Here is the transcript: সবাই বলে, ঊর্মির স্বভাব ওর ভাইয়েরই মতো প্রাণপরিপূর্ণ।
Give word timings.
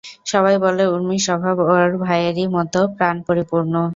সবাই 0.25 0.55
বলে, 0.65 0.83
ঊর্মির 0.93 1.25
স্বভাব 1.27 1.55
ওর 1.71 1.89
ভাইয়েরই 2.03 2.45
মতো 2.55 2.79
প্রাণপরিপূর্ণ। 2.97 3.73